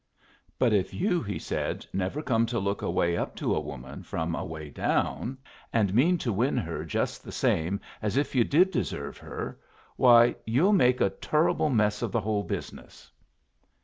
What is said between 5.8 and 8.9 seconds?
mean to win her just the same as if you did